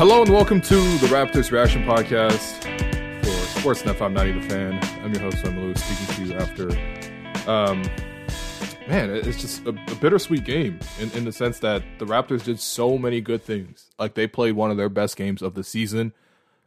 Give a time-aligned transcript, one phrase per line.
[0.00, 2.62] Hello and welcome to the Raptors Reaction Podcast
[3.22, 4.82] for Sportsnet I'm not even a Fan.
[5.04, 6.70] I'm your host, William Lou, speaking to you after.
[7.46, 7.82] Um,
[8.88, 12.58] man, it's just a, a bittersweet game in, in the sense that the Raptors did
[12.60, 13.90] so many good things.
[13.98, 16.14] Like they played one of their best games of the season.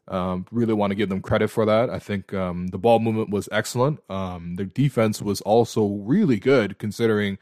[0.08, 1.90] Um, really want to give them credit for that.
[1.90, 4.00] I think um, the ball movement was excellent.
[4.12, 7.40] Um, their defense was also really good considering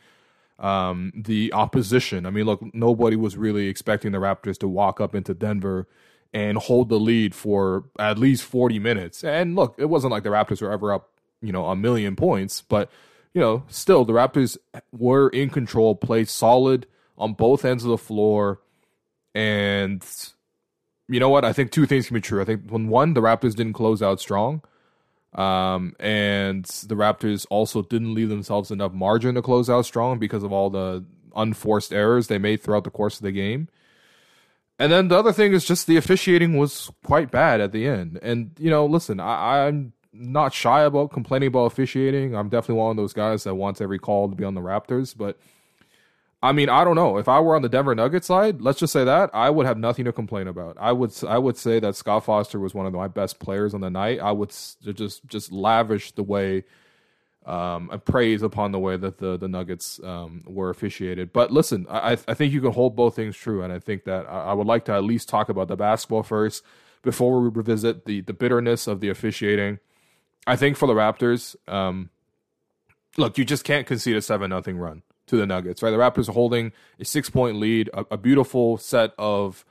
[0.61, 2.25] um, the opposition.
[2.25, 5.87] I mean, look, nobody was really expecting the Raptors to walk up into Denver
[6.33, 9.23] and hold the lead for at least 40 minutes.
[9.23, 11.09] And look, it wasn't like the Raptors were ever up,
[11.41, 12.89] you know, a million points, but
[13.33, 14.57] you know, still the Raptors
[14.91, 16.85] were in control, played solid
[17.17, 18.59] on both ends of the floor,
[19.33, 20.05] and
[21.07, 21.45] you know what?
[21.45, 22.41] I think two things can be true.
[22.41, 24.61] I think when one, the Raptors didn't close out strong,
[25.33, 30.43] um, and the Raptors also didn't leave themselves enough margin to close out strong because
[30.43, 33.69] of all the unforced errors they made throughout the course of the game.
[34.77, 38.19] And then the other thing is just the officiating was quite bad at the end.
[38.21, 42.35] And you know, listen, I, I'm not shy about complaining about officiating.
[42.35, 45.15] I'm definitely one of those guys that wants every call to be on the Raptors,
[45.15, 45.37] but
[46.43, 47.17] I mean, I don't know.
[47.17, 49.77] If I were on the Denver Nuggets side, let's just say that I would have
[49.77, 50.75] nothing to complain about.
[50.79, 53.81] I would I would say that Scott Foster was one of my best players on
[53.81, 54.19] the night.
[54.19, 56.63] I would just just lavish the way
[57.45, 61.31] um, praise upon the way that the the Nuggets um, were officiated.
[61.31, 64.25] But listen, I I think you can hold both things true, and I think that
[64.27, 66.63] I, I would like to at least talk about the basketball first
[67.03, 69.77] before we revisit the the bitterness of the officiating.
[70.47, 72.09] I think for the Raptors, um,
[73.15, 75.91] look, you just can't concede a seven nothing run to the Nuggets, right?
[75.91, 79.65] The Raptors are holding a six point lead, a, a beautiful set of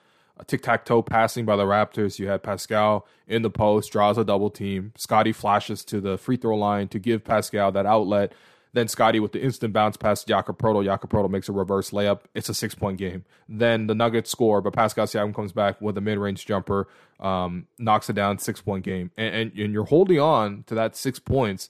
[0.46, 2.18] tic tac toe passing by the Raptors.
[2.18, 4.92] You had Pascal in the post, draws a double team.
[4.96, 8.32] Scottie flashes to the free throw line to give Pascal that outlet.
[8.72, 10.28] Then Scottie with the instant bounce pass to.
[10.28, 12.20] Jakob Poeltl makes a reverse layup.
[12.34, 13.26] It's a six point game.
[13.46, 17.66] Then the Nuggets score, but Pascal Siakam comes back with a mid range jumper, um,
[17.78, 19.10] knocks it down, six point game.
[19.18, 21.68] And, and, and you're holding on to that six points.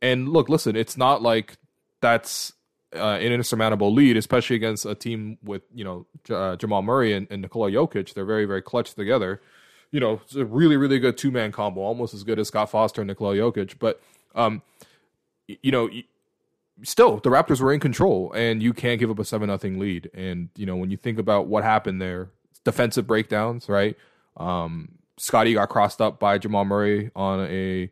[0.00, 1.56] And look, listen, it's not like
[2.00, 2.52] that's
[2.94, 7.26] uh, an insurmountable lead, especially against a team with you know uh, Jamal Murray and,
[7.30, 8.14] and Nikola Jokic.
[8.14, 9.40] They're very very clutch together.
[9.90, 12.70] You know, it's a really really good two man combo, almost as good as Scott
[12.70, 13.78] Foster and Nikola Jokic.
[13.78, 14.00] But
[14.34, 14.62] um,
[15.46, 15.90] you know,
[16.82, 20.10] still the Raptors were in control, and you can't give up a seven nothing lead.
[20.14, 22.30] And you know, when you think about what happened there,
[22.64, 23.96] defensive breakdowns, right?
[24.36, 27.90] Um, Scottie got crossed up by Jamal Murray on a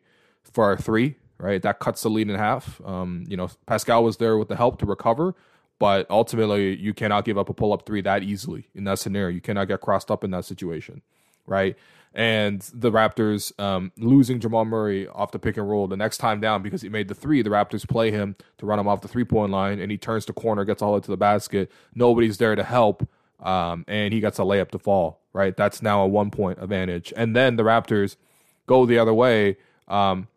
[0.51, 1.61] for a three, right?
[1.61, 2.79] That cuts the lead in half.
[2.85, 5.35] Um, you know, Pascal was there with the help to recover,
[5.79, 9.33] but ultimately you cannot give up a pull up three that easily in that scenario.
[9.33, 11.01] You cannot get crossed up in that situation,
[11.45, 11.75] right?
[12.13, 16.41] and the Raptors um, losing Jamal Murray off the pick and roll the next time
[16.41, 17.41] down because he made the three.
[17.41, 20.25] The Raptors play him to run him off the three point line, and he turns
[20.25, 21.71] the corner, gets all the way to the basket.
[21.95, 23.07] Nobody's there to help,
[23.39, 25.19] um, and he gets a layup to fall.
[25.33, 27.13] Right, that's now a one point advantage.
[27.15, 28.17] And then the Raptors
[28.67, 29.55] go the other way.
[29.87, 30.27] Um,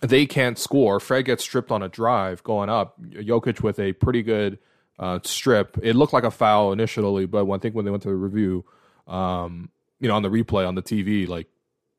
[0.00, 1.00] they can't score.
[1.00, 3.00] Fred gets stripped on a drive going up.
[3.02, 4.58] Jokic with a pretty good
[4.98, 5.78] uh, strip.
[5.82, 8.64] It looked like a foul initially, but I think when they went to the review,
[9.06, 9.70] um,
[10.00, 11.48] you know, on the replay on the TV, like,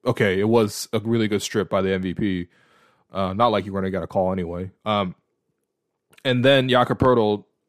[0.06, 2.48] okay, it was a really good strip by the MVP.
[3.12, 4.72] Uh, not like you're going to get a call anyway.
[4.86, 5.16] Um,
[6.24, 7.02] and then Jakob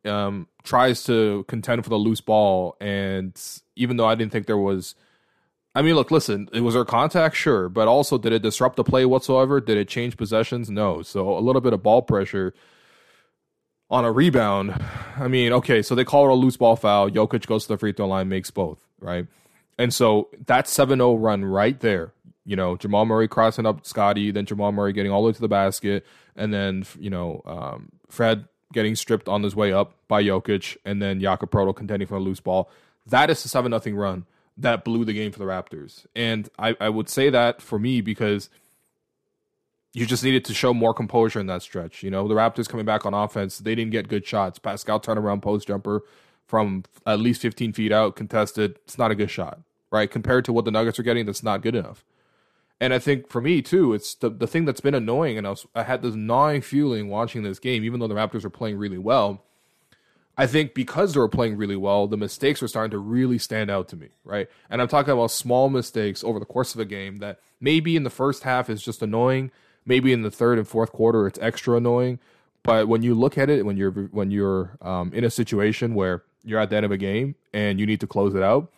[0.04, 3.40] um, tries to contend for the loose ball, and
[3.76, 4.94] even though I didn't think there was,
[5.74, 8.84] I mean, look, listen, it was there contact, sure, but also did it disrupt the
[8.84, 9.60] play whatsoever?
[9.60, 10.68] Did it change possessions?
[10.68, 11.02] No.
[11.02, 12.54] So a little bit of ball pressure
[13.88, 14.74] on a rebound.
[15.16, 17.08] I mean, okay, so they call it a loose ball foul.
[17.08, 19.26] Jokic goes to the free throw line, makes both, right?
[19.78, 22.12] And so that 7 0 run right there,
[22.44, 25.40] you know, Jamal Murray crossing up Scottie, then Jamal Murray getting all the way to
[25.40, 26.04] the basket,
[26.34, 31.00] and then, you know, um, Fred getting stripped on his way up by Jokic, and
[31.00, 32.70] then Jakob Poeltl contending for a loose ball.
[33.06, 36.06] That is the 7 0 run that blew the game for the Raptors.
[36.14, 38.50] And I, I would say that for me because
[39.92, 42.02] you just needed to show more composure in that stretch.
[42.02, 44.58] You know, the Raptors coming back on offense, they didn't get good shots.
[44.58, 46.02] Pascal turnaround post jumper
[46.46, 48.78] from at least 15 feet out, contested.
[48.84, 49.60] It's not a good shot
[49.90, 50.10] right?
[50.10, 52.04] Compared to what the Nuggets are getting, that's not good enough.
[52.80, 55.50] And I think for me too, it's the the thing that's been annoying, and I
[55.50, 58.78] was I had this gnawing feeling watching this game, even though the Raptors are playing
[58.78, 59.44] really well.
[60.36, 63.70] I think because they were playing really well, the mistakes were starting to really stand
[63.70, 64.48] out to me, right?
[64.70, 68.04] And I'm talking about small mistakes over the course of a game that maybe in
[68.04, 69.50] the first half is just annoying,
[69.84, 72.18] maybe in the third and fourth quarter it's extra annoying.
[72.62, 76.22] But when you look at it, when you're when you're um, in a situation where
[76.44, 78.70] you're at the end of a game and you need to close it out,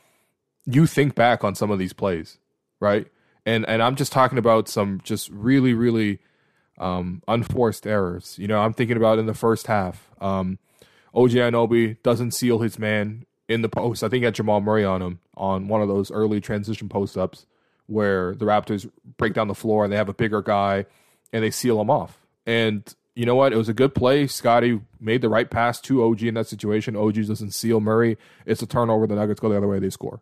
[0.65, 2.39] you think back on some of these plays,
[2.81, 3.07] right?
[3.45, 6.21] And and I'm just talking about some just really really
[6.79, 8.37] um, unforced errors.
[8.39, 10.09] You know, I'm thinking about in the first half.
[10.21, 10.59] Um,
[11.15, 14.03] OG Anunoby doesn't seal his man in the post.
[14.03, 17.47] I think had Jamal Murray on him on one of those early transition post ups
[17.87, 20.87] where the Raptors break down the floor and they have a bigger guy
[21.33, 22.19] and they seal him off.
[22.47, 22.83] And
[23.15, 23.53] you know what?
[23.53, 24.27] It was a good play.
[24.27, 26.97] Scottie made the right pass to OG in that situation.
[26.97, 28.17] OG doesn't seal Murray.
[28.47, 29.07] It's a turnover.
[29.07, 29.79] The Nuggets go the other way.
[29.79, 30.21] They score.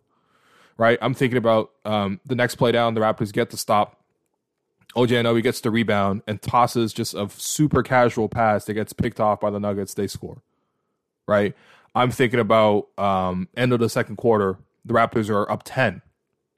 [0.76, 0.98] Right?
[1.00, 2.94] I'm thinking about um, the next play down.
[2.94, 3.96] The Raptors get to stop.
[4.96, 9.20] OG Anunoby gets the rebound and tosses just a super casual pass that gets picked
[9.20, 9.94] off by the Nuggets.
[9.94, 10.42] They score.
[11.26, 11.54] Right?
[11.94, 14.58] I'm thinking about um, end of the second quarter.
[14.84, 16.02] The Raptors are up 10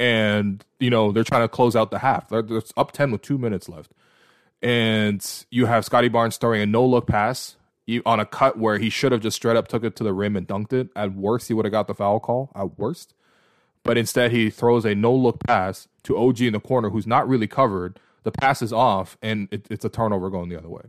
[0.02, 2.28] and you know they're trying to close out the half.
[2.28, 3.92] They're, they're up ten with two minutes left,
[4.60, 7.56] and you have Scottie Barnes throwing a no look pass
[8.04, 10.36] on a cut where he should have just straight up took it to the rim
[10.36, 10.88] and dunked it.
[10.96, 12.50] At worst, he would have got the foul call.
[12.54, 13.14] At worst,
[13.84, 17.28] but instead he throws a no look pass to OG in the corner, who's not
[17.28, 18.00] really covered.
[18.24, 20.82] The pass is off, and it, it's a turnover going the other way,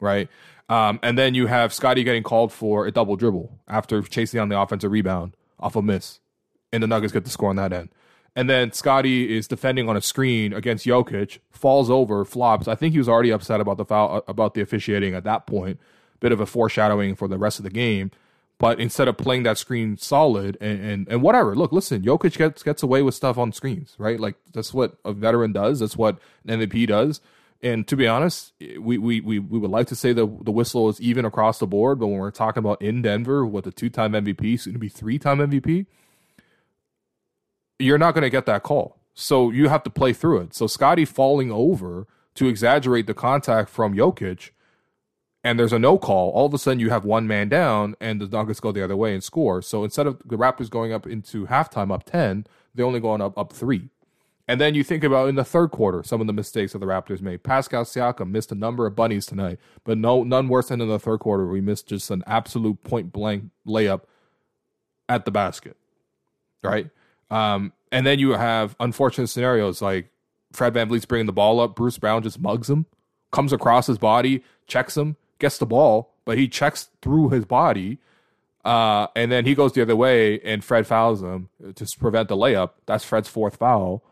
[0.00, 0.28] right?
[0.72, 4.48] Um, and then you have Scottie getting called for a double dribble after chasing on
[4.48, 6.20] the offensive rebound off a miss,
[6.72, 7.90] and the Nuggets get the score on that end.
[8.34, 12.68] And then Scottie is defending on a screen against Jokic, falls over, flops.
[12.68, 15.78] I think he was already upset about the foul, about the officiating at that point.
[16.20, 18.10] Bit of a foreshadowing for the rest of the game.
[18.56, 22.62] But instead of playing that screen solid and, and, and whatever, look, listen, Jokic gets
[22.62, 24.18] gets away with stuff on screens, right?
[24.18, 25.80] Like that's what a veteran does.
[25.80, 27.20] That's what an MVP does.
[27.62, 30.88] And to be honest, we, we, we, we would like to say the the whistle
[30.88, 33.88] is even across the board, but when we're talking about in Denver with a two
[33.88, 35.86] time MVP, soon to be three time MVP,
[37.78, 38.98] you're not going to get that call.
[39.14, 40.54] So you have to play through it.
[40.54, 44.50] So Scottie falling over to exaggerate the contact from Jokic,
[45.44, 46.30] and there's a no call.
[46.30, 48.96] All of a sudden, you have one man down, and the Nuggets go the other
[48.96, 49.62] way and score.
[49.62, 52.44] So instead of the Raptors going up into halftime up ten,
[52.74, 53.90] they're only going up up three.
[54.48, 56.86] And then you think about in the third quarter, some of the mistakes that the
[56.86, 57.42] Raptors made.
[57.44, 60.98] Pascal Siakam missed a number of bunnies tonight, but no none worse than in the
[60.98, 61.46] third quarter.
[61.46, 64.02] We missed just an absolute point blank layup
[65.08, 65.76] at the basket.
[66.62, 66.90] Right?
[67.30, 70.10] Um, and then you have unfortunate scenarios like
[70.52, 72.86] Fred Van VanVleet's bringing the ball up, Bruce Brown just mugs him,
[73.30, 77.98] comes across his body, checks him, gets the ball, but he checks through his body.
[78.64, 82.36] Uh, and then he goes the other way, and Fred fouls him to prevent the
[82.36, 82.70] layup.
[82.86, 84.04] That's Fred's fourth foul.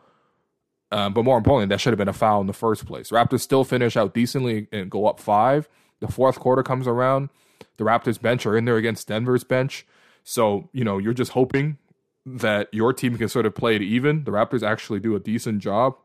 [0.93, 3.11] Um, but more importantly, that should have been a foul in the first place.
[3.11, 5.69] Raptors still finish out decently and go up five.
[6.01, 7.31] The fourth quarter comes around.
[7.77, 9.87] The Raptors bench are in there against Denver's bench.
[10.25, 11.79] So, you know, you're just hoping
[12.27, 14.25] that your team can sort of play it even.
[14.25, 15.97] The Raptors actually do a decent job.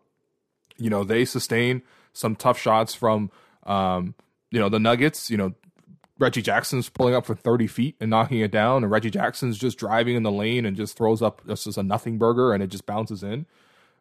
[0.78, 1.82] You know, they sustain
[2.14, 3.32] some tough shots from,
[3.64, 4.14] um,
[4.52, 5.30] you know, the Nuggets.
[5.30, 5.54] You know,
[6.20, 9.78] Reggie Jackson's pulling up for 30 feet and knocking it down, and Reggie Jackson's just
[9.78, 12.68] driving in the lane and just throws up just as a nothing burger and it
[12.68, 13.46] just bounces in.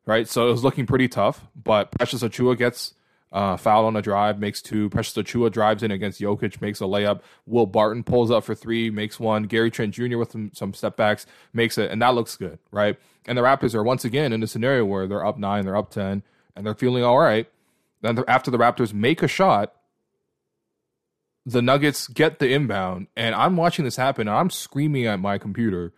[0.07, 0.29] Right.
[0.29, 2.93] So it was looking pretty tough, but Precious Achiuwa gets
[3.35, 4.89] uh, foul on a drive, makes two.
[4.91, 7.21] Precious Achiuwa drives in against Jokic, makes a layup.
[7.47, 9.43] Will Barton pulls up for three, makes one.
[9.43, 10.19] Gary Trent Jr.
[10.19, 12.97] with some, some step backs makes it, and that looks good, right?
[13.27, 15.91] And the Raptors are once again in a scenario where they're up nine, they're up
[15.91, 16.23] 10,
[16.55, 17.49] and they're feeling all right.
[18.03, 19.75] Then after the Raptors make a shot,
[21.45, 25.93] the Nuggets get the inbound, and I'm watching this happen, I'm screaming at my computer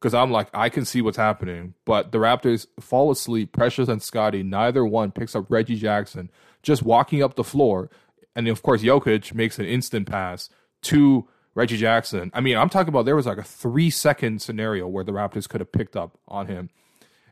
[0.00, 1.74] because I'm like, I can see what's happening.
[1.84, 3.52] But the Raptors fall asleep.
[3.52, 6.30] Precious and Scottie, neither one picks up Reggie Jackson
[6.62, 7.90] just walking up the floor.
[8.34, 10.48] And of course, Jokic makes an instant pass
[10.82, 12.30] to Reggie Jackson.
[12.32, 15.48] I mean, I'm talking about there was like a three second scenario where the Raptors
[15.48, 16.70] could have picked up on him.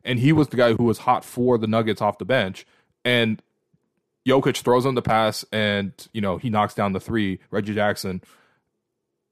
[0.05, 2.67] And he was the guy who was hot for the Nuggets off the bench.
[3.05, 3.43] And
[4.27, 7.41] Jokic throws him the pass and, you know, he knocks down the three.
[7.51, 8.23] Reggie Jackson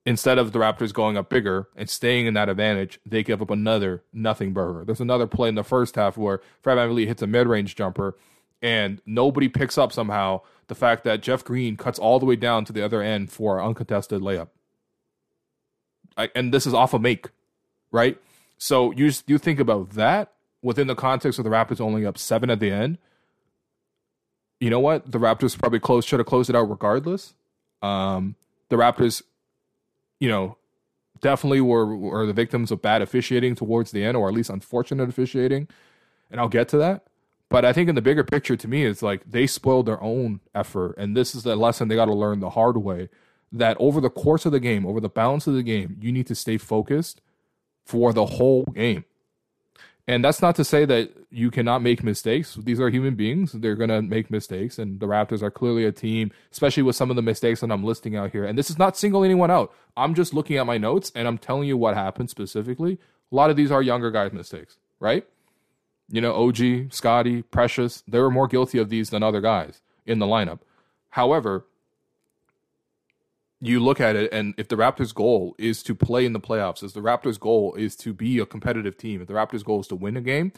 [0.06, 3.50] instead of the Raptors going up bigger and staying in that advantage, they give up
[3.50, 4.84] another nothing burger.
[4.84, 8.16] There's another play in the first half where Fred VanVleet hits a mid range jumper
[8.62, 12.64] and nobody picks up somehow the fact that Jeff Green cuts all the way down
[12.64, 14.48] to the other end for an uncontested layup.
[16.16, 17.28] I, and this is off a make,
[17.90, 18.16] right?
[18.56, 20.32] So you you think about that
[20.62, 22.98] within the context of the Raptors only up seven at the end.
[24.60, 25.10] You know what?
[25.10, 27.34] The Raptors probably closed should have closed it out regardless.
[27.82, 28.36] Um,
[28.70, 29.22] the Raptors
[30.20, 30.56] you know,
[31.20, 35.08] definitely were were the victims of bad officiating towards the end, or at least unfortunate
[35.08, 35.68] officiating.
[36.30, 37.06] And I'll get to that.
[37.48, 40.40] But I think in the bigger picture, to me, it's like they spoiled their own
[40.54, 43.08] effort, and this is the lesson they got to learn the hard way.
[43.52, 46.26] That over the course of the game, over the balance of the game, you need
[46.26, 47.20] to stay focused
[47.84, 49.04] for the whole game.
[50.08, 52.56] And that's not to say that you cannot make mistakes.
[52.62, 53.52] These are human beings.
[53.52, 54.78] They're going to make mistakes.
[54.78, 57.82] And the Raptors are clearly a team, especially with some of the mistakes that I'm
[57.82, 58.44] listing out here.
[58.44, 59.74] And this is not singling anyone out.
[59.96, 62.98] I'm just looking at my notes and I'm telling you what happened specifically.
[63.32, 65.26] A lot of these are younger guys' mistakes, right?
[66.08, 70.20] You know, OG, Scottie, Precious, they were more guilty of these than other guys in
[70.20, 70.60] the lineup.
[71.10, 71.66] However,
[73.60, 76.82] you look at it, and if the Raptors' goal is to play in the playoffs,
[76.82, 79.86] if the Raptors' goal is to be a competitive team, if the Raptors' goal is
[79.88, 80.52] to win a game,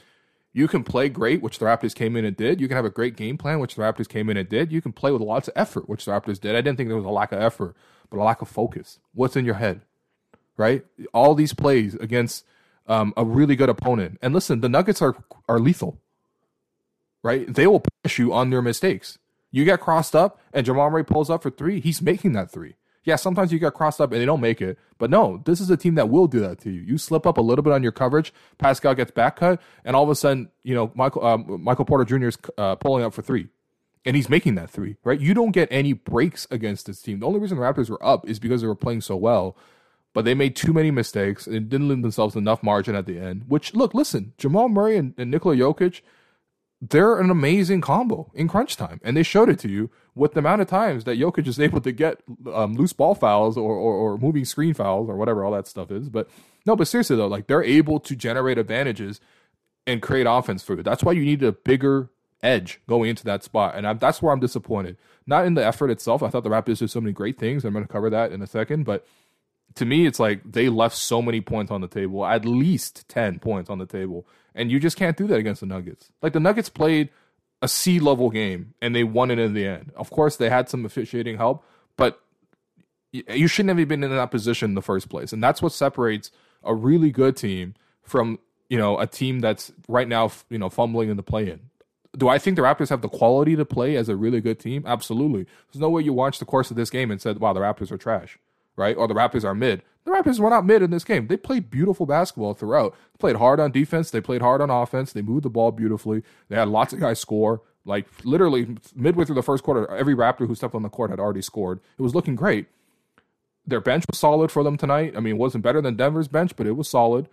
[0.52, 2.61] you can play great, which the Raptors came in and did.
[2.61, 4.73] You can have a great game plan, which the Raptors came in and did.
[4.73, 6.57] You can play with lots of effort, which the Raptors did.
[6.57, 7.76] I didn't think there was a lack of effort,
[8.11, 8.99] but a lack of focus.
[9.14, 9.83] What's in your head,
[10.57, 10.85] right?
[11.14, 12.45] All these plays against
[12.88, 14.19] um, a really good opponent.
[14.23, 15.17] And listen, the Nuggets are
[15.49, 16.00] are lethal,
[17.23, 17.52] right?
[17.52, 19.19] They will punish you on their mistakes.
[19.52, 21.81] You get crossed up, and Jamal Murray pulls up for three.
[21.81, 22.75] He's making that three
[23.09, 24.79] yeah, sometimes you get crossed up and they don't make it.
[24.99, 26.83] But no, this is a team that will do that to you.
[26.83, 30.05] You slip up a little bit on your coverage, Pascal gets back cut, and all
[30.05, 32.29] of a sudden, you know, Michael um, Michael Porter Jr.
[32.29, 33.49] is uh, pulling up for three,
[34.05, 34.97] and he's making that three.
[35.03, 35.19] Right?
[35.19, 37.21] You don't get any breaks against this team.
[37.21, 39.57] The only reason the Raptors were up is because they were playing so well.
[40.15, 43.45] But they made too many mistakes and didn't leave themselves enough margin at the end.
[43.47, 46.00] Which, look, listen, Jamal Murray and, and Nikola Jokic,
[46.81, 50.39] they're an amazing combo in crunch time, and they showed it to you with the
[50.39, 52.21] amount of times that Jokic is able to get
[52.53, 55.91] um, loose ball fouls or, or, or moving screen fouls or whatever all that stuff
[55.91, 56.09] is.
[56.09, 56.29] But
[56.67, 59.21] no, but seriously though, like they're able to generate advantages
[59.87, 60.83] and create offense for you.
[60.83, 62.11] That's why you need a bigger
[62.43, 64.97] edge going into that spot, and I'm, that's where I'm disappointed.
[65.27, 66.23] Not in the effort itself.
[66.23, 67.65] I thought the Raptors did so many great things.
[67.65, 69.05] I'm going to cover that in a second, but
[69.75, 73.39] to me, it's like they left so many points on the table, at least 10
[73.39, 74.27] points on the table.
[74.55, 76.11] And you just can't do that against the Nuggets.
[76.21, 77.11] Like the Nuggets played
[77.63, 79.93] a C level game and they won it in the end.
[79.97, 81.65] Of course, they had some officiating help,
[81.97, 82.21] but
[83.13, 85.33] you shouldn't have even been in that position in the first place.
[85.33, 86.31] And that's what separates
[86.63, 91.09] a really good team from, you know, a team that's right now, you know, fumbling
[91.09, 91.61] in the play in.
[92.17, 94.83] Do I think the Raptors have the quality to play as a really good team?
[94.87, 95.47] Absolutely.
[95.73, 97.93] There's no way you watched the course of this game and said, wow, the Raptors
[97.93, 98.39] are trash
[98.79, 98.97] right?
[98.97, 99.83] Or the Raptors are mid.
[100.05, 101.27] The Raptors were not mid in this game.
[101.27, 102.93] They played beautiful basketball throughout.
[102.93, 104.11] They played hard on defense.
[104.11, 105.13] They played hard on offense.
[105.13, 106.23] They moved the ball beautifully.
[106.49, 107.61] They had lots of guys score.
[107.85, 111.21] Like literally midway through the first quarter, every Raptor who stepped on the court had
[111.21, 111.81] already scored.
[111.99, 112.67] It was looking great.
[113.67, 115.15] Their bench was solid for them tonight.
[115.17, 117.29] I mean, it wasn't better than Denver's bench, but it was solid.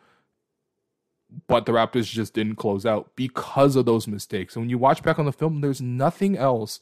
[1.47, 4.55] But the Raptors just didn't close out because of those mistakes.
[4.55, 6.79] And when you watch back on the film, there's nothing else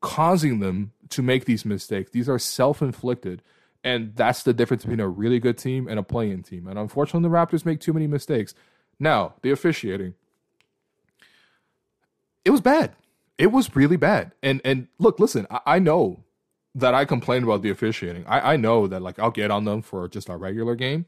[0.00, 2.10] causing them to make these mistakes.
[2.10, 3.42] These are self inflicted.
[3.82, 6.66] And that's the difference between a really good team and a playing team.
[6.66, 8.54] And unfortunately, the Raptors make too many mistakes.
[8.98, 10.14] Now, the officiating.
[12.44, 12.92] It was bad.
[13.38, 14.32] It was really bad.
[14.42, 16.24] And and look, listen, I, I know
[16.74, 18.24] that I complain about the officiating.
[18.26, 21.06] I, I know that like I'll get on them for just a regular game.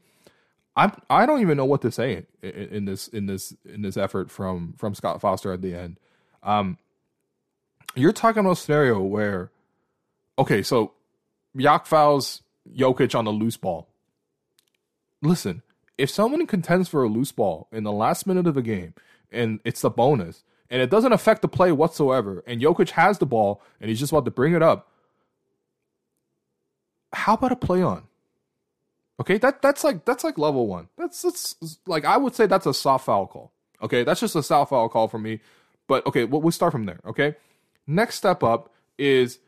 [0.75, 3.97] I'm I don't even know what to say in, in, this in this in this
[3.97, 5.99] effort from from Scott Foster at the end.
[6.41, 6.77] Um,
[7.95, 9.51] you're talking about a scenario where,
[10.37, 10.93] okay, so
[11.53, 13.87] Yak fouls Jokic on the loose ball.
[15.21, 15.61] Listen,
[15.97, 18.93] if someone contends for a loose ball in the last minute of the game
[19.31, 23.25] and it's a bonus and it doesn't affect the play whatsoever and Jokic has the
[23.25, 24.89] ball and he's just about to bring it up,
[27.13, 28.03] how about a play on?
[29.19, 30.89] Okay, that that's like that's like level one.
[30.97, 31.55] That's that's
[31.85, 33.53] like I would say that's a soft foul call.
[33.81, 35.39] Okay, that's just a soft foul call for me.
[35.87, 36.99] But okay, we'll, we'll start from there.
[37.05, 37.35] Okay,
[37.85, 39.39] next step up is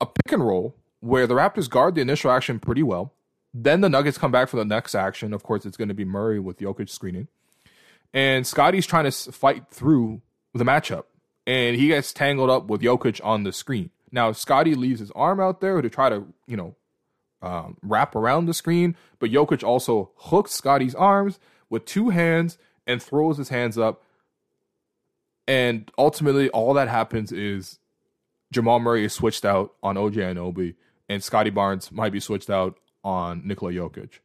[0.00, 3.12] a pick and roll where the Raptors guard the initial action pretty well.
[3.52, 5.32] Then the Nuggets come back for the next action.
[5.32, 7.28] Of course, it's going to be Murray with Jokic screening.
[8.12, 10.22] And Scottie's trying to fight through
[10.54, 11.04] the matchup.
[11.46, 13.90] And he gets tangled up with Jokic on the screen.
[14.12, 16.76] Now, Scottie leaves his arm out there to try to, you know,
[17.42, 18.96] um, wrap around the screen.
[19.18, 21.38] But Jokic also hooks Scottie's arms
[21.68, 24.02] with two hands and throws his hands up.
[25.48, 27.78] And ultimately, all that happens is
[28.52, 30.74] Jamal Murray is switched out on OG Anunoby
[31.10, 34.20] and Scottie Barnes might be switched out on Nikola Jokic.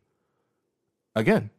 [1.15, 1.49] Again,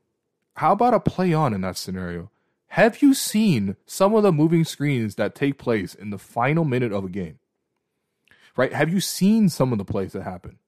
[0.54, 2.30] how about a play on in that scenario?
[2.68, 6.92] Have you seen some of the moving screens that take place in the final minute
[6.92, 7.40] of a game?
[8.56, 8.72] Right?
[8.72, 10.58] Have you seen some of the plays that happen?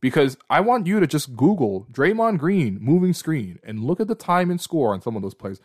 [0.00, 4.14] Because I want you to just Google Draymond Green moving screen and look at the
[4.14, 5.60] time and score on some of those plays.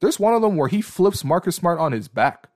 [0.00, 2.49] There's one of them where he flips Marcus Smart on his back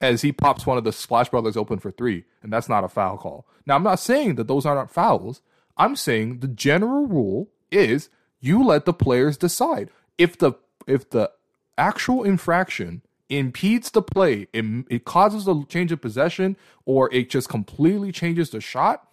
[0.00, 2.88] as he pops one of the Splash Brothers open for three, and that's not a
[2.88, 3.46] foul call.
[3.66, 5.42] Now, I'm not saying that those aren't fouls.
[5.76, 8.08] I'm saying the general rule is
[8.40, 9.90] you let the players decide.
[10.16, 10.52] If the
[10.86, 11.30] if the
[11.76, 17.48] actual infraction impedes the play, it, it causes a change of possession, or it just
[17.48, 19.06] completely changes the shot,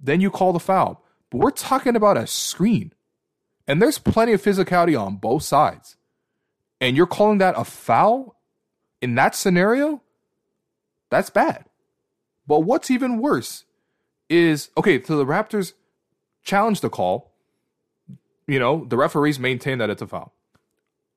[0.00, 1.04] then you call the foul.
[1.30, 2.92] But we're talking about a screen,
[3.66, 5.96] and there's plenty of physicality on both sides,
[6.80, 8.36] and you're calling that a foul
[9.02, 10.00] in that scenario,
[11.10, 11.66] that's bad.
[12.46, 13.64] But what's even worse
[14.30, 15.74] is okay, so the Raptors
[16.42, 17.32] challenge the call.
[18.46, 20.32] You know, the referees maintain that it's a foul.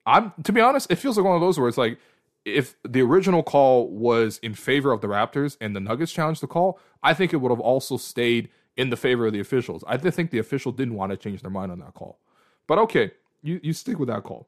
[0.06, 1.98] I'm to be honest, it feels like one of those where it's like
[2.44, 6.48] if the original call was in favor of the Raptors and the Nuggets challenged the
[6.48, 9.84] call, I think it would have also stayed in the favor of the officials.
[9.88, 12.20] I think the official didn't want to change their mind on that call.
[12.68, 13.12] But okay,
[13.42, 14.48] you, you stick with that call.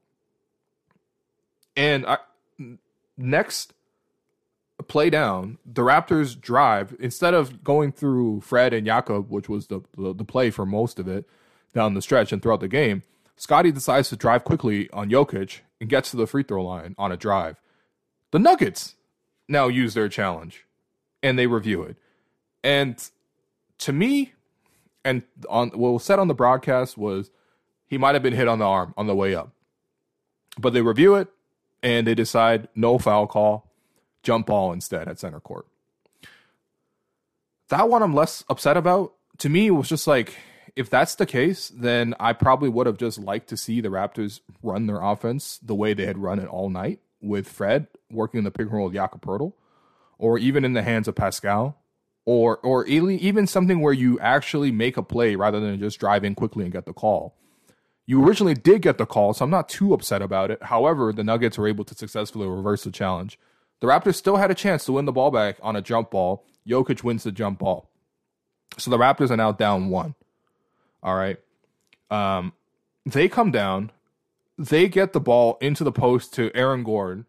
[1.75, 2.17] And I,
[3.17, 3.73] next
[4.87, 9.81] play down, the Raptors drive instead of going through Fred and Jakob, which was the,
[9.97, 11.25] the, the play for most of it
[11.73, 13.03] down the stretch and throughout the game.
[13.35, 17.11] Scottie decides to drive quickly on Jokic and gets to the free throw line on
[17.11, 17.59] a drive.
[18.31, 18.95] The Nuggets
[19.47, 20.65] now use their challenge
[21.21, 21.97] and they review it.
[22.63, 23.03] And
[23.79, 24.33] to me,
[25.03, 27.31] and on what was said on the broadcast was
[27.85, 29.51] he might have been hit on the arm on the way up.
[30.59, 31.29] But they review it
[31.87, 33.71] and they decide no foul call,
[34.21, 35.65] jump ball instead at center court.
[37.69, 39.13] That one I'm less upset about.
[39.37, 40.35] To me, it was just like,
[40.75, 44.41] if that's the case, then I probably would have just liked to see the Raptors
[44.61, 48.43] run their offense the way they had run it all night with Fred working in
[48.43, 49.53] the pick and roll with Jakob Poeltl,
[50.17, 51.77] or even in the hands of Pascal,
[52.25, 56.35] or or even something where you actually make a play rather than just drive in
[56.35, 57.37] quickly and get the call.
[58.07, 60.63] You originally did get the call, so I'm not too upset about it.
[60.63, 63.37] However, the Nuggets were able to successfully reverse the challenge.
[63.81, 66.45] The Raptors still had a chance to win the ball back on a jump ball.
[66.65, 67.89] Jokic wins the jump ball.
[68.77, 70.15] So the Raptors are now down one.
[71.03, 71.37] All right.
[72.09, 72.53] Um,
[73.05, 73.91] they come down.
[74.57, 77.25] They get the ball into the post to Aaron Gordon.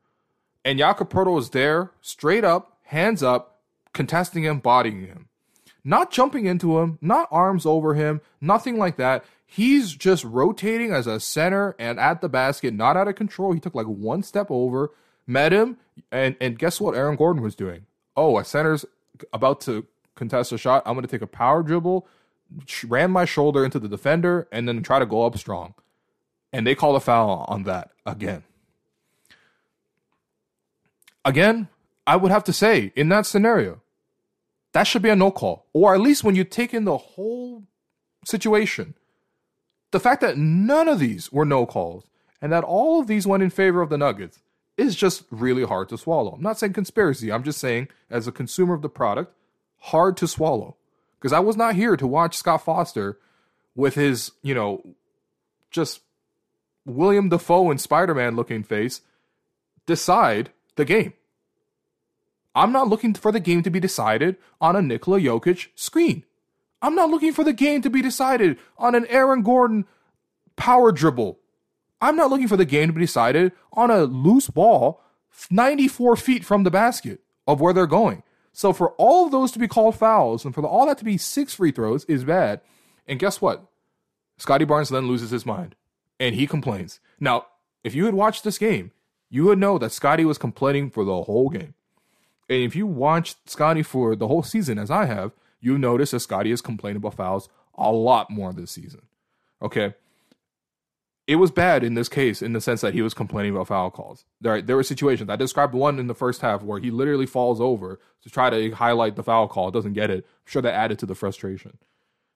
[0.64, 3.61] And Jakob Poeltl is there, straight up, hands up,
[3.92, 5.28] contesting him, bodying him.
[5.85, 9.25] Not jumping into him, not arms over him, nothing like that.
[9.50, 13.52] He's just rotating as a center and at the basket, not out of control.
[13.52, 14.90] He took like one step over,
[15.26, 15.78] met him,
[16.12, 17.86] and and guess what Aaron Gordon was doing?
[18.14, 18.84] Oh, a center's
[19.32, 19.86] about to
[20.16, 20.82] contest a shot.
[20.84, 22.06] I'm going to take a power dribble,
[22.86, 25.72] ran my shoulder into the defender, and then try to go up strong.
[26.52, 28.44] And they call a foul on that again.
[31.24, 31.68] Again,
[32.06, 33.80] I would have to say in that scenario,
[34.72, 35.64] that should be a no call.
[35.72, 37.64] Or at least when you take in the whole
[38.26, 38.92] situation,
[39.90, 42.07] the fact that none of these were no calls
[42.40, 44.40] and that all of these went in favor of the Nuggets
[44.77, 46.33] is just really hard to swallow.
[46.33, 49.35] I'm not saying conspiracy, I'm just saying, as a consumer of the product,
[49.79, 50.77] hard to swallow.
[51.18, 53.18] Because I was not here to watch Scott Foster
[53.74, 54.83] with his, you know,
[55.70, 56.01] just
[56.85, 59.01] William Dafoe and Spider Man looking face
[59.85, 61.12] decide the game.
[62.55, 66.24] I'm not looking for the game to be decided on a Nikola Jokic screen.
[66.80, 69.86] I'm not looking for the game to be decided on an Aaron Gordon
[70.56, 71.38] power dribble.
[72.00, 75.02] I'm not looking for the game to be decided on a loose ball
[75.50, 78.22] 94 feet from the basket of where they're going.
[78.52, 81.16] So for all of those to be called fouls and for all that to be
[81.16, 82.60] six free throws is bad.
[83.06, 83.64] And guess what?
[84.36, 85.74] Scottie Barnes then loses his mind
[86.20, 87.00] and he complains.
[87.20, 87.46] Now,
[87.84, 88.92] if you had watched this game,
[89.30, 91.74] you would know that Scottie was complaining for the whole game.
[92.48, 96.21] And if you watched Scottie for the whole season, as I have, you notice that
[96.21, 99.03] Scottie has complained about fouls a lot more this season.
[99.62, 99.94] Okay.
[101.27, 103.90] It was bad in this case in the sense that he was complaining about foul
[103.90, 104.25] calls.
[104.40, 105.29] There, there were situations.
[105.29, 108.71] I described one in the first half where he literally falls over to try to
[108.71, 110.25] highlight the foul call, doesn't get it.
[110.25, 111.77] I'm sure that added to the frustration.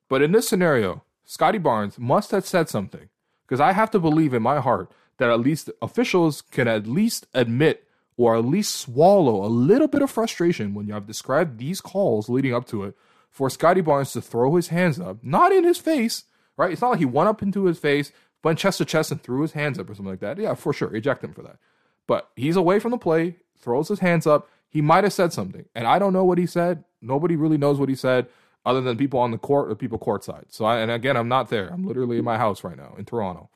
[0.08, 3.08] But in this scenario, Scottie Barnes must have said something
[3.46, 7.26] because I have to believe in my heart that at least officials can at least
[7.32, 11.80] admit or at least swallow a little bit of frustration when you have described these
[11.80, 12.96] calls leading up to it
[13.32, 16.24] for Scottie Barnes to throw his hands up, not in his face,
[16.56, 16.70] right?
[16.70, 18.12] It's not like he went up into his face,
[18.44, 20.38] went chest to chest and threw his hands up or something like that.
[20.38, 21.56] Yeah, for sure, eject him for that.
[22.06, 24.48] But he's away from the play, throws his hands up.
[24.68, 26.84] He might have said something, and I don't know what he said.
[27.00, 28.26] Nobody really knows what he said,
[28.66, 30.44] other than people on the court or people courtside.
[30.50, 31.68] So, I, and again, I'm not there.
[31.68, 33.48] I'm literally in my house right now in Toronto.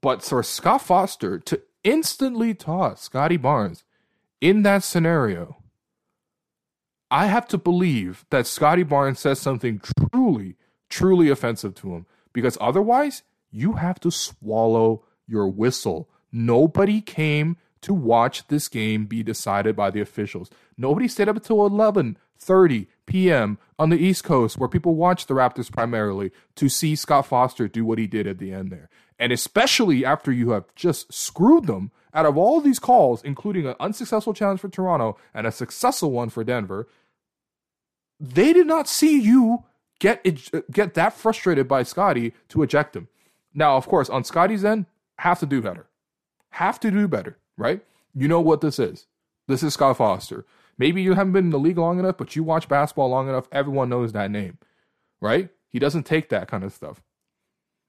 [0.00, 3.84] But for Scott Foster to instantly toss Scottie Barnes
[4.40, 5.56] in that scenario
[7.14, 10.56] I have to believe that Scottie Barnes says something truly,
[10.88, 13.22] truly offensive to him because otherwise
[13.52, 16.08] you have to swallow your whistle.
[16.32, 20.50] Nobody came to watch this game be decided by the officials.
[20.76, 23.58] Nobody stayed up until 11:30 p.m.
[23.78, 27.84] on the East Coast where people watch the Raptors primarily to see Scott Foster do
[27.84, 28.88] what he did at the end there.
[29.20, 33.76] And especially after you have just screwed them out of all these calls, including an
[33.78, 36.88] unsuccessful challenge for Toronto and a successful one for Denver,
[38.32, 39.64] they did not see you
[39.98, 43.08] get uh, get that frustrated by Scottie to eject him.
[43.54, 44.86] Now, of course, on Scottie's end,
[45.18, 45.86] have to do better.
[46.50, 47.84] Have to do better, right?
[48.14, 49.06] You know what this is.
[49.46, 50.44] This is Scott Foster.
[50.78, 53.48] Maybe you haven't been in the league long enough, but you watch basketball long enough,
[53.52, 54.58] everyone knows that name,
[55.20, 55.50] right?
[55.68, 57.02] He doesn't take that kind of stuff.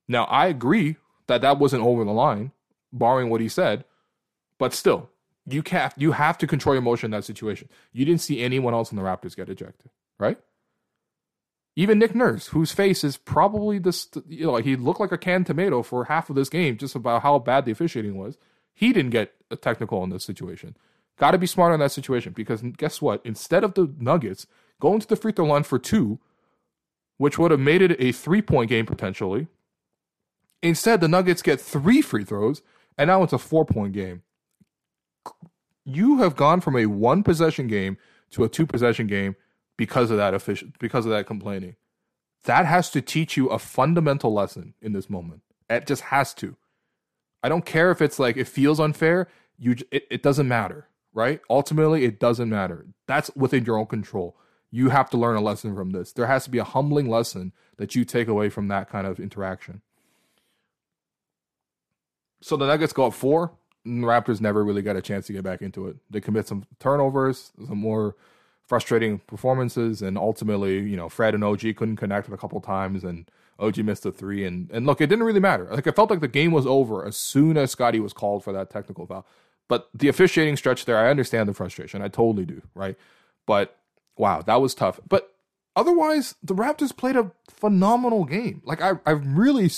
[0.07, 2.51] Now, I agree that that wasn't over the line,
[2.93, 3.85] barring what he said,
[4.59, 5.09] but still,
[5.47, 7.69] you can't you have to control your emotion in that situation.
[7.93, 10.37] You didn't see anyone else in the Raptors get ejected right?
[11.75, 15.45] Even Nick Nurse, whose face is probably this, you know, he looked like a canned
[15.45, 18.37] tomato for half of this game, just about how bad the officiating was.
[18.73, 20.77] He didn't get a technical in this situation.
[21.17, 23.21] Got to be smart in that situation because guess what?
[23.25, 24.47] Instead of the Nuggets
[24.79, 26.19] going to the free throw line for two,
[27.17, 29.47] which would have made it a three point game potentially,
[30.61, 32.61] instead the Nuggets get three free throws
[32.97, 34.23] and now it's a four point game.
[35.85, 37.97] You have gone from a one possession game
[38.31, 39.35] to a two possession game
[39.77, 41.75] because of that official because of that complaining.
[42.45, 45.41] That has to teach you a fundamental lesson in this moment.
[45.69, 46.55] It just has to.
[47.43, 49.27] I don't care if it's like it feels unfair.
[49.57, 51.41] You it, it doesn't matter, right?
[51.49, 52.85] Ultimately, it doesn't matter.
[53.07, 54.35] That's within your own control.
[54.71, 56.11] You have to learn a lesson from this.
[56.11, 59.19] There has to be a humbling lesson that you take away from that kind of
[59.19, 59.81] interaction.
[62.41, 63.53] So the Nuggets go up four.
[63.85, 65.97] Raptors never really got a chance to get back into it.
[66.09, 68.15] They commit some turnovers, some more
[68.67, 73.29] frustrating performances, and ultimately, you know, Fred and OG couldn't connect a couple times, and
[73.59, 74.43] OG missed a three.
[74.45, 75.67] And and look, it didn't really matter.
[75.71, 78.53] Like it felt like the game was over as soon as Scottie was called for
[78.53, 79.25] that technical foul.
[79.67, 82.01] But the officiating stretch there, I understand the frustration.
[82.01, 82.95] I totally do, right?
[83.45, 83.77] But
[84.17, 84.99] wow, that was tough.
[85.07, 85.33] But
[85.75, 88.61] otherwise, the Raptors played a phenomenal game.
[88.65, 89.69] Like I, I really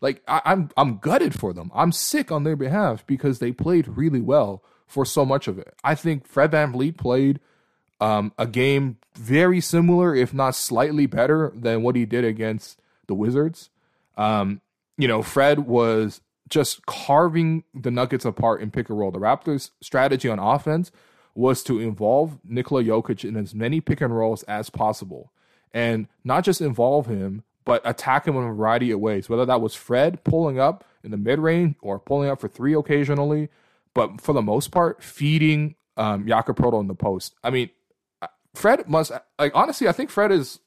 [0.00, 1.70] like I, I'm I'm gutted for them.
[1.74, 5.74] I'm sick on their behalf because they played really well for so much of it.
[5.84, 7.40] I think Fred Van VanVleet played
[8.00, 13.14] um, a game very similar, if not slightly better than what he did against the
[13.14, 13.70] Wizards.
[14.16, 14.60] Um,
[14.96, 19.10] you know, Fred was just carving the Nuggets apart in pick and roll.
[19.10, 20.90] The Raptors' strategy on offense
[21.34, 25.32] was to involve Nikola Jokic in as many pick and rolls as possible,
[25.72, 29.28] and not just involve him, but attack him in a variety of ways.
[29.28, 32.74] Whether that was Fred pulling up in the mid range or pulling up for three
[32.74, 33.48] occasionally,
[33.94, 37.36] but for the most part, feeding um, Jakob in the post.
[37.44, 37.70] I mean,
[38.56, 39.86] Fred must like honestly.
[39.86, 40.58] I think Fred is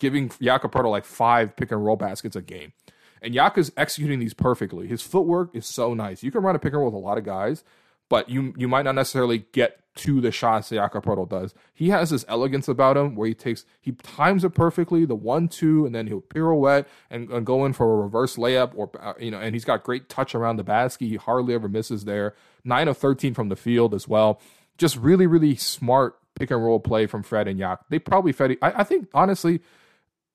[0.00, 2.74] giving Jakob like five pick and roll baskets a game,
[3.22, 4.86] and is executing these perfectly.
[4.86, 6.22] His footwork is so nice.
[6.22, 7.64] You can run a pick and roll with a lot of guys,
[8.10, 11.54] but you you might not necessarily get to the shots that Poeltl does.
[11.74, 15.48] He has this elegance about him where he takes he times it perfectly, the one
[15.48, 19.14] two, and then he'll pirouette and, and go in for a reverse layup, or uh,
[19.18, 21.06] you know, and he's got great touch around the basket.
[21.06, 22.34] He hardly ever misses there.
[22.64, 24.40] Nine of thirteen from the field as well.
[24.76, 27.80] Just really really smart pick and roll play from Fred and Yak.
[27.88, 28.56] They probably Fed.
[28.62, 29.60] I, I think honestly,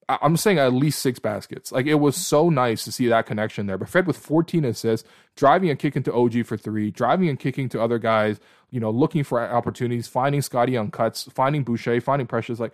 [0.08, 1.72] I'm saying at least six baskets.
[1.72, 3.78] Like it was so nice to see that connection there.
[3.78, 7.70] But Fred with 14 assists, driving and kicking to OG for three, driving and kicking
[7.70, 8.40] to other guys,
[8.70, 12.60] you know, looking for opportunities, finding Scottie on cuts, finding Boucher, finding Precious.
[12.60, 12.74] Like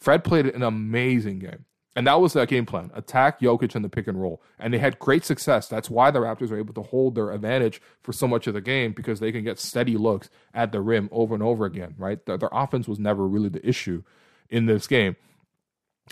[0.00, 1.64] Fred played an amazing game.
[1.94, 2.90] And that was that game plan.
[2.94, 4.42] Attack Jokic in the pick and roll.
[4.58, 5.68] And they had great success.
[5.68, 8.62] That's why the Raptors were able to hold their advantage for so much of the
[8.62, 12.24] game because they can get steady looks at the rim over and over again, right?
[12.24, 14.02] Their, their offense was never really the issue
[14.48, 15.16] in this game.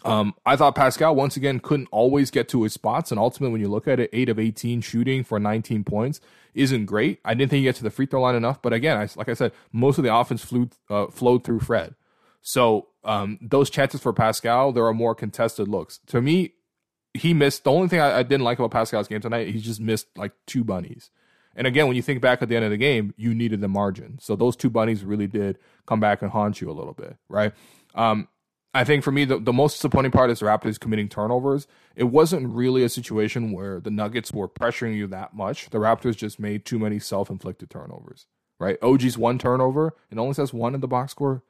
[0.05, 3.61] Um, I thought Pascal once again couldn't always get to his spots, and ultimately, when
[3.61, 6.21] you look at it, eight of eighteen shooting for nineteen points
[6.55, 7.21] isn't great.
[7.25, 9.29] I didn't think he get to the free throw line enough, but again, I, like
[9.29, 11.95] I said, most of the offense flew uh, flowed through Fred.
[12.41, 15.99] So um, those chances for Pascal, there are more contested looks.
[16.07, 16.55] To me,
[17.13, 19.49] he missed the only thing I, I didn't like about Pascal's game tonight.
[19.49, 21.11] He just missed like two bunnies.
[21.55, 23.69] And again, when you think back at the end of the game, you needed the
[23.69, 24.19] margin.
[24.21, 27.53] So those two bunnies really did come back and haunt you a little bit, right?
[27.95, 28.29] Um,
[28.73, 31.67] I think for me, the, the most disappointing part is the Raptors committing turnovers.
[31.97, 35.71] It wasn't really a situation where the Nuggets were pressuring you that much.
[35.71, 38.27] The Raptors just made too many self inflicted turnovers,
[38.61, 38.79] right?
[38.81, 41.43] OG's one turnover and only says one in the box score.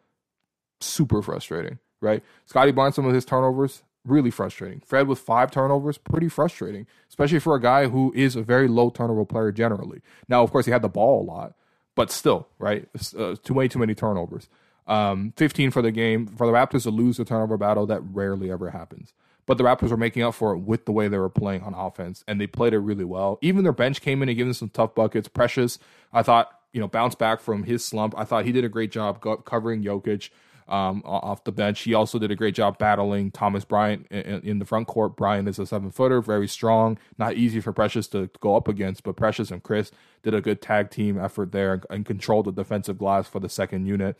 [0.81, 2.23] Super frustrating, right?
[2.47, 4.81] Scottie Barnes, some of his turnovers, really frustrating.
[4.81, 8.89] Fred with five turnovers, pretty frustrating, especially for a guy who is a very low
[8.89, 10.01] turnover player generally.
[10.27, 11.55] Now, of course, he had the ball a lot,
[11.95, 12.89] but still, right?
[13.17, 14.49] Uh, too many, too many turnovers.
[14.91, 16.27] Um, 15 for the game.
[16.27, 19.15] For the Raptors to lose the turnover battle, that rarely ever happens.
[19.47, 21.75] But the Raptors were making up for it with the way they were playing on
[21.75, 23.39] offense, and they played it really well.
[23.41, 25.29] Even their bench came in and gave them some tough buckets.
[25.29, 25.79] Precious,
[26.13, 28.15] I thought, you know, bounced back from his slump.
[28.19, 30.31] I thought he did a great job covering Jokic
[30.67, 31.83] um, off the bench.
[31.83, 35.17] He also did a great job battling Thomas Bryant in, in the front court.
[35.17, 39.05] Bryant is a seven footer, very strong, not easy for Precious to go up against,
[39.05, 39.93] but Precious and Chris
[40.25, 43.87] did a good tag team effort there and controlled the defensive glass for the second
[43.87, 44.17] unit.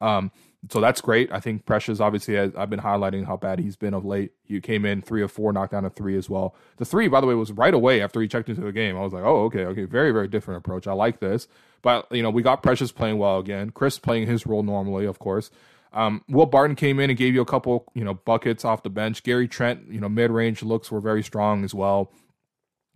[0.00, 0.30] Um,
[0.70, 1.30] so that's great.
[1.32, 4.32] I think Precious, obviously, has, I've been highlighting how bad he's been of late.
[4.42, 6.54] He came in three of four, knocked down a three as well.
[6.78, 8.96] The three, by the way, was right away after he checked into the game.
[8.96, 10.86] I was like, oh, okay, okay, very, very different approach.
[10.86, 11.46] I like this.
[11.80, 13.70] But, you know, we got Precious playing well again.
[13.70, 15.50] Chris playing his role normally, of course.
[15.92, 18.90] Um, Will Barton came in and gave you a couple, you know, buckets off the
[18.90, 19.22] bench.
[19.22, 22.12] Gary Trent, you know, mid range looks were very strong as well.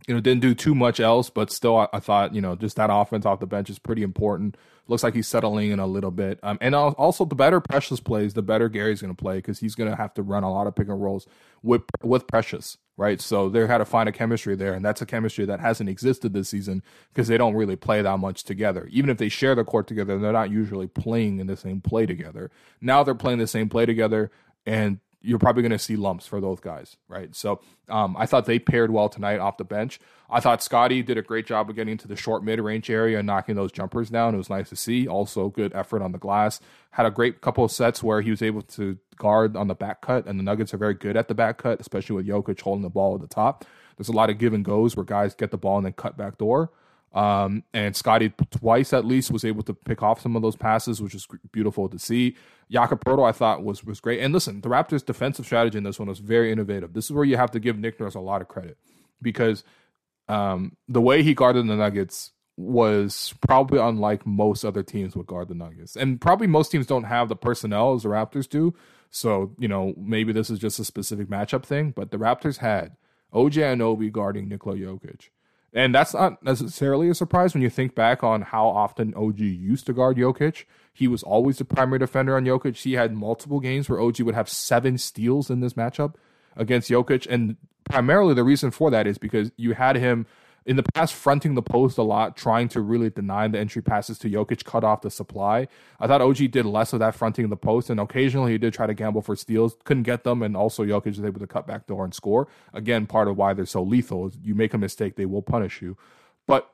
[0.06, 2.76] You know, didn't do too much else, but still, I, I, thought, you know, just
[2.76, 4.56] that offense off the bench is pretty important.
[4.88, 6.40] Looks like he's settling in a little bit.
[6.42, 9.76] Um, and also, the better Precious plays, the better Gary's going to play because he's
[9.76, 11.26] going to have to run a lot of pick and rolls
[11.62, 13.20] with with Precious, right?
[13.20, 16.32] So they had to find a chemistry there, and that's a chemistry that hasn't existed
[16.32, 16.82] this season
[17.14, 18.88] because they don't really play that much together.
[18.90, 22.04] Even if they share the court together, they're not usually playing in the same play
[22.04, 22.50] together.
[22.80, 24.32] Now they're playing the same play together,
[24.66, 27.34] and you're probably going to see lumps for those guys, right?
[27.34, 30.00] So um, I thought they paired well tonight off the bench.
[30.28, 33.18] I thought Scottie did a great job of getting to the short mid range area
[33.18, 34.34] and knocking those jumpers down.
[34.34, 35.06] It was nice to see.
[35.06, 36.60] Also, good effort on the glass.
[36.92, 40.00] Had a great couple of sets where he was able to guard on the back
[40.00, 42.82] cut, and the Nuggets are very good at the back cut, especially with Jokic holding
[42.82, 43.64] the ball at the top.
[43.96, 46.16] There's a lot of give and goes where guys get the ball and then cut
[46.16, 46.70] back door.
[47.14, 51.02] Um, and Scottie twice at least was able to pick off some of those passes,
[51.02, 52.36] which is beautiful to see.
[52.70, 54.20] Jakob I thought was was great.
[54.20, 56.94] And listen, the Raptors' defensive strategy in this one was very innovative.
[56.94, 58.78] This is where you have to give Nick Nurse a lot of credit
[59.20, 59.62] because
[60.28, 65.48] um, the way he guarded the Nuggets was probably unlike most other teams would guard
[65.48, 68.74] the Nuggets, and probably most teams don't have the personnel as the Raptors do.
[69.10, 72.96] So you know maybe this is just a specific matchup thing, but the Raptors had
[73.34, 75.28] OG Anunoby guarding Nikola Jokic.
[75.74, 79.86] And that's not necessarily a surprise when you think back on how often OG used
[79.86, 80.64] to guard Jokic.
[80.92, 82.76] He was always the primary defender on Jokic.
[82.76, 86.14] He had multiple games where OG would have seven steals in this matchup
[86.56, 87.26] against Jokic.
[87.30, 90.26] And primarily the reason for that is because you had him
[90.64, 94.18] in the past fronting the post a lot, trying to really deny the entry passes
[94.18, 95.66] to Jokic, cut off the supply.
[95.98, 98.86] I thought OG did less of that fronting the post, and occasionally he did try
[98.86, 101.86] to gamble for steals, couldn't get them, and also Jokic was able to cut back
[101.86, 102.48] door and score.
[102.72, 105.82] Again, part of why they're so lethal is you make a mistake, they will punish
[105.82, 105.96] you.
[106.46, 106.70] But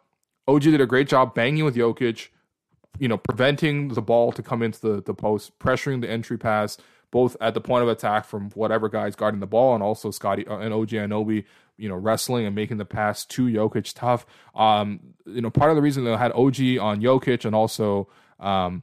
[0.46, 2.28] OG did a great job banging with Jokic,
[2.98, 6.76] you know, preventing the ball to come into the, the post, pressuring the entry pass,
[7.10, 10.46] both at the point of attack from whatever guy's guarding the ball, and also Scottie
[10.46, 11.44] uh, and OG Anunoby
[11.78, 14.26] you know, wrestling and making the pass to Jokic tough.
[14.54, 18.08] Um, you know, part of the reason they had OG on Jokic and also
[18.40, 18.82] um,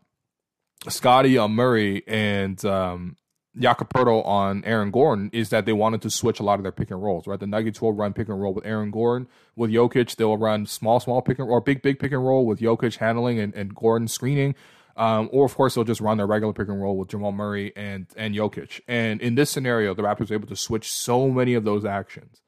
[0.88, 3.17] Scottie on Murray and um,
[3.58, 6.91] Jakob on Aaron Gordon is that they wanted to switch a lot of their pick
[6.91, 7.39] and rolls, right?
[7.39, 9.27] The Nuggets will run pick and roll with Aaron Gordon.
[9.55, 12.60] With Jokic, they'll run small, small pick and or big, big pick and roll with
[12.60, 14.55] Jokic handling and, and Gordon screening.
[14.97, 17.73] Um, or of course they'll just run their regular pick and roll with Jamal Murray
[17.75, 18.79] and and Jokic.
[18.88, 22.41] And in this scenario, the Raptors able to switch so many of those actions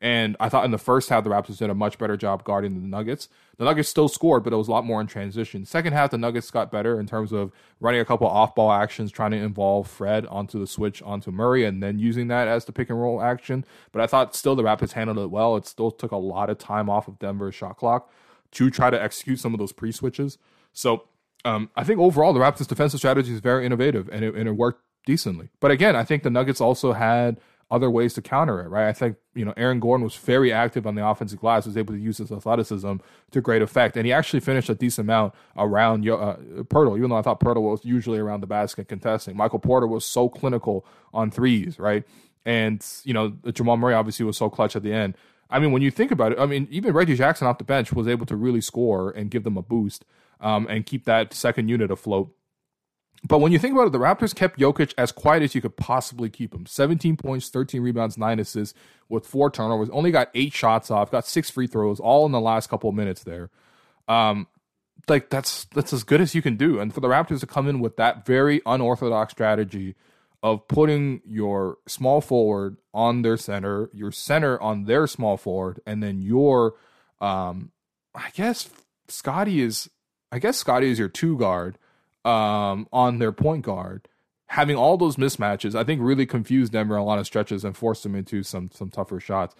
[0.00, 2.80] and I thought in the first half the Raptors did a much better job guarding
[2.80, 3.28] the Nuggets.
[3.56, 5.64] The Nuggets still scored, but it was a lot more in transition.
[5.64, 9.10] Second half, the Nuggets got better in terms of running a couple off ball actions,
[9.10, 12.72] trying to involve Fred onto the switch onto Murray, and then using that as the
[12.72, 13.64] pick and roll action.
[13.90, 15.56] But I thought still the Raptors handled it well.
[15.56, 18.08] It still took a lot of time off of Denver's shot clock
[18.52, 20.38] to try to execute some of those pre switches.
[20.72, 21.04] So
[21.44, 24.52] um, I think overall the Raptors' defensive strategy is very innovative, and it, and it
[24.52, 25.48] worked decently.
[25.58, 28.88] But again, I think the Nuggets also had other ways to counter it, right?
[28.88, 31.92] I think, you know, Aaron Gordon was very active on the offensive glass, was able
[31.92, 32.94] to use his athleticism
[33.30, 33.96] to great effect.
[33.96, 37.60] And he actually finished a decent amount around uh, Poeltl, even though I thought Poeltl
[37.60, 39.36] was usually around the basket contesting.
[39.36, 42.04] Michael Porter was so clinical on threes, right?
[42.46, 45.14] And, you know, Jamal Murray obviously was so clutch at the end.
[45.50, 47.92] I mean, when you think about it, I mean, even Reggie Jackson off the bench
[47.92, 50.06] was able to really score and give them a boost
[50.40, 52.34] um, and keep that second unit afloat.
[53.26, 55.76] But when you think about it, the Raptors kept Jokic as quiet as you could
[55.76, 56.66] possibly keep him.
[56.66, 58.78] 17 points, 13 rebounds, 9 assists
[59.08, 59.90] with four turnovers.
[59.90, 62.94] Only got eight shots off, got six free throws, all in the last couple of
[62.94, 63.50] minutes there.
[64.06, 64.46] Um,
[65.08, 66.78] like that's that's as good as you can do.
[66.78, 69.94] And for the Raptors to come in with that very unorthodox strategy
[70.42, 76.02] of putting your small forward on their center, your center on their small forward, and
[76.02, 76.74] then your
[77.20, 77.72] um
[78.14, 78.68] I guess
[79.08, 79.90] Scottie is
[80.30, 81.78] I guess Scottie is your two guard
[82.24, 84.08] um, on their point guard,
[84.46, 87.76] having all those mismatches, I think really confused Denver on a lot of stretches and
[87.76, 89.54] forced them into some some tougher shots.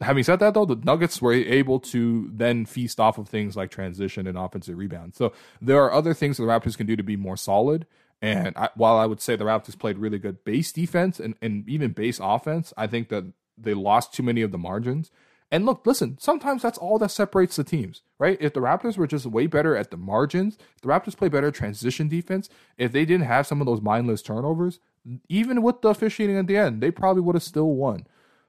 [0.00, 3.70] Having said that, though, the Nuggets were able to then feast off of things like
[3.70, 5.16] transition and offensive rebound.
[5.16, 7.84] So there are other things that the Raptors can do to be more solid.
[8.22, 11.68] And I, while I would say the Raptors played really good base defense and, and
[11.68, 15.10] even base offense, I think that they lost too many of the margins.
[15.50, 18.36] And look, listen, sometimes that's all that separates the teams, right?
[18.40, 22.06] If the Raptors were just way better at the margins, the Raptors play better transition
[22.08, 24.78] defense, if they didn't have some of those mindless turnovers,
[25.28, 28.06] even with the officiating at the end, they probably would have still won.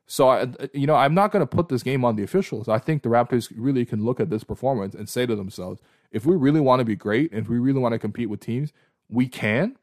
[0.08, 2.68] So, I, you know, I'm not going to put this game on the officials.
[2.68, 5.80] I think the Raptors really can look at this performance and say to themselves,
[6.12, 8.40] if we really want to be great, and if we really want to compete with
[8.40, 8.74] teams,
[9.08, 9.78] we can.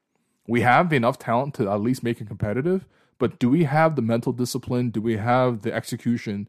[0.48, 2.86] We have enough talent to at least make it competitive.
[3.18, 4.90] But do we have the mental discipline?
[4.90, 6.48] Do we have the execution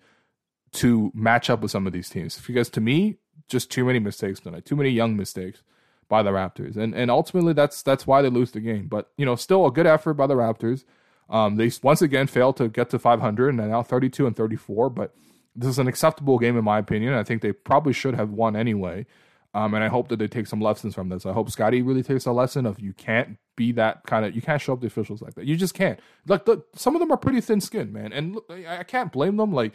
[0.78, 2.40] to match up with some of these teams.
[2.46, 5.63] Because to me, just too many mistakes tonight, too many young mistakes
[6.10, 8.88] by the Raptors, and and ultimately that's that's why they lose the game.
[8.88, 10.84] But you know, still a good effort by the Raptors.
[11.30, 15.13] Um, they once again failed to get to 500 and now 32 and 34, but
[15.56, 17.13] this is an acceptable game in my opinion.
[17.13, 19.06] I think they probably should have won anyway.
[19.54, 21.26] Um, and I hope that they take some lessons from this.
[21.26, 24.42] I hope Scottie really takes a lesson of you can't be that kind of you
[24.42, 25.46] can't show up the officials like that.
[25.46, 26.00] You just can't.
[26.28, 29.38] Like the, some of them are pretty thin skinned, man, and look, I can't blame
[29.38, 29.52] them.
[29.52, 29.74] Like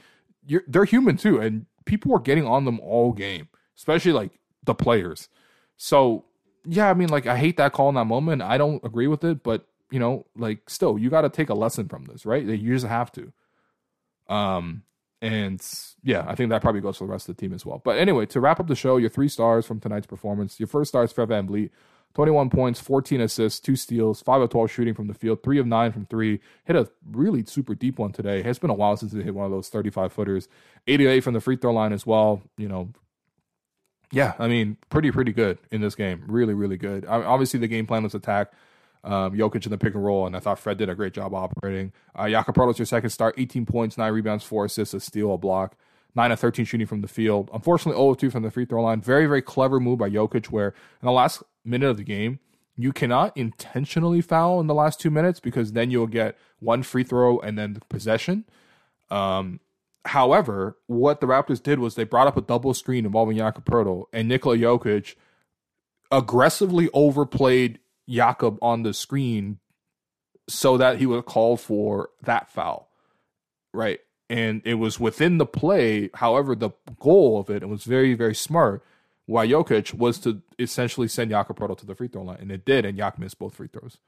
[0.67, 4.33] they're human too, and people were getting on them all game, especially like
[4.65, 5.29] the players.
[5.77, 6.25] So
[6.65, 8.43] yeah, I mean, like I hate that call in that moment.
[8.43, 11.55] I don't agree with it, but you know, like still, you got to take a
[11.55, 12.45] lesson from this, right?
[12.45, 13.33] You just have to.
[14.29, 14.85] Um,
[15.21, 15.65] and
[16.03, 17.81] yeah, I think that probably goes for the rest of the team as well.
[17.85, 20.59] But anyway, to wrap up the show, your three stars from tonight's performance.
[20.59, 21.71] Your first star is Fred VanVleet.
[22.15, 25.67] 21 points, 14 assists, two steals, 5 of 12 shooting from the field, 3 of
[25.67, 26.41] 9 from 3.
[26.65, 28.43] Hit a really super deep one today.
[28.43, 30.49] It's been a while since he hit one of those 35 footers.
[30.87, 32.43] 88 from the free throw line as well.
[32.59, 32.91] You know,
[34.11, 36.25] yeah, I mean, pretty, pretty good in this game.
[36.27, 37.07] Really, really good.
[37.07, 38.53] Obviously, the game plan was attack
[39.05, 41.35] um, Jokic in the pick and roll, and I thought Fred did a great job
[41.35, 41.93] operating.
[42.15, 45.77] Uh, Jakob your second start, 18 points, 9 rebounds, 4 assists, a steal, a block.
[46.15, 47.49] 9 of 13 shooting from the field.
[47.55, 49.01] Unfortunately, 0 2 from the free throw line.
[49.01, 52.39] Very, very clever move by Jokic, where in the last minute of the game,
[52.77, 57.05] you cannot intentionally foul in the last two minutes because then you'll get one free
[57.05, 58.45] throw and then possession.
[59.11, 59.61] Um,
[60.07, 64.07] however, what the Raptors did was they brought up a double screen involving Jakob Poeltl,
[64.13, 65.17] and Nikola Jokic
[66.11, 69.59] aggressively overplayed Jakob on the screen
[70.49, 72.89] so that he would call for that foul.
[73.73, 74.01] Right.
[74.29, 76.11] And it was within the play.
[76.15, 78.83] However, the goal of it, it was very, very smart.
[79.27, 82.39] Why Jokic was to essentially send Jakob to the free throw line.
[82.41, 82.85] And it did.
[82.85, 83.99] And Jakob missed both free throws.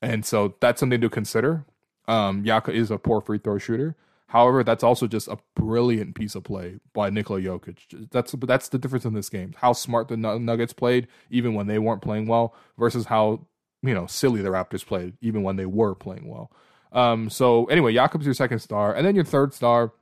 [0.00, 1.64] And so that's something to consider.
[2.06, 3.96] Um, Jakob is a poor free throw shooter.
[4.28, 8.10] However, that's also just a brilliant piece of play by Nikola Jokic.
[8.10, 9.54] That's that's the difference in this game.
[9.56, 13.46] How smart the Nuggets played, even when they weren't playing well, versus how
[13.82, 16.52] you know silly the Raptors played, even when they were playing well.
[16.92, 19.92] Um, so anyway, Jakob's your second star, and then your third star.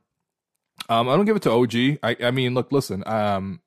[0.88, 1.74] Um, I don't give it to OG.
[2.02, 3.04] I, I mean, look, listen.
[3.06, 3.60] Um,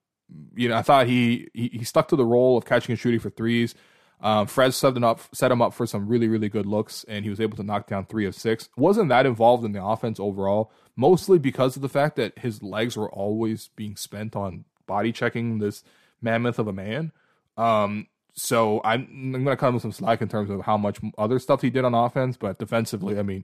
[0.56, 3.20] you know, I thought he, he he stuck to the role of catching and shooting
[3.20, 3.76] for threes.
[4.22, 7.24] Um, Fred set him up set him up for some really really good looks, and
[7.24, 8.70] he was able to knock down three of six.
[8.76, 12.98] wasn't that involved in the offense overall, mostly because of the fact that his legs
[12.98, 15.84] were always being spent on body checking this
[16.22, 17.12] mammoth of a man.
[17.58, 19.02] Um, so I'm,
[19.36, 21.70] I'm going to cut him some slack in terms of how much other stuff he
[21.70, 23.44] did on offense, but defensively, I mean,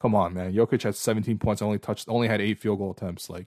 [0.00, 0.52] come on, man.
[0.52, 3.30] Jokic had 17 points, only touched, only had eight field goal attempts.
[3.30, 3.46] Like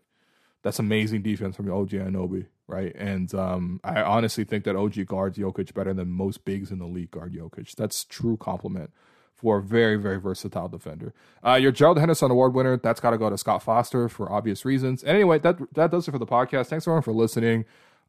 [0.63, 2.93] that's amazing defense from OG Anunoby right?
[2.95, 6.85] And um, I honestly think that OG guards Jokic better than most bigs in the
[6.85, 7.75] league guard Jokic.
[7.75, 8.91] That's true compliment
[9.33, 11.13] for a very, very versatile defender.
[11.45, 14.65] Uh, your Gerald Henderson Award winner, that's got to go to Scott Foster for obvious
[14.65, 15.03] reasons.
[15.03, 16.67] Anyway, that that does it for the podcast.
[16.67, 17.65] Thanks everyone for listening.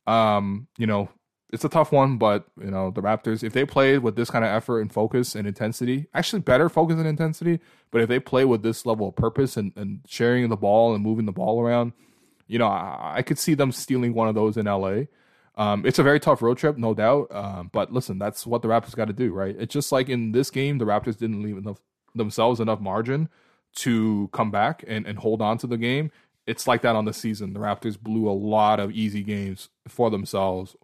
[0.07, 1.11] Um, you know,
[1.51, 4.45] it's a tough one, but you know the Raptors, if they play with this kind
[4.45, 8.47] of effort and focus and intensity, actually better focus and intensity, but if they play
[8.47, 11.93] with this level of purpose and, and sharing the ball and moving the ball around,
[12.49, 15.03] you know, I, I could see them stealing one of those in LA.
[15.57, 17.29] Um, it's a very tough road trip, no doubt.
[17.31, 19.55] Um, but listen, that's what the Raptors got to do, right?
[19.59, 21.81] It's just like in this game, the Raptors didn't leave enough
[22.15, 23.29] themselves enough margin
[23.75, 26.11] to come back and, and hold on to the game.
[26.47, 27.53] It's like that on the season.
[27.53, 30.75] The Raptors blew a lot of easy games for themselves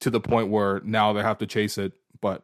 [0.00, 1.92] to the point where now they have to chase it.
[2.20, 2.42] But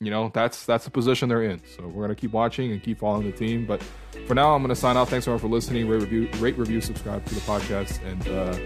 [0.00, 1.60] you know that's that's the position they're in.
[1.76, 3.66] So we're gonna keep watching and keep following the team.
[3.66, 3.82] But
[4.26, 5.10] for now, I'm gonna sign off.
[5.10, 5.88] Thanks everyone for listening.
[5.88, 8.56] Rate review, rate review, subscribe to the podcast, and uh,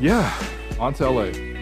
[0.00, 0.32] yeah,
[0.78, 1.57] on to LA.